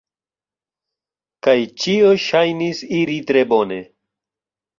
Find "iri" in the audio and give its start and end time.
3.01-3.19